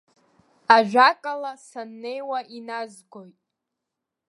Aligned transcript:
Ажәакала, 0.75 1.51
саннеиуа 1.67 2.39
иназгоит. 2.57 3.37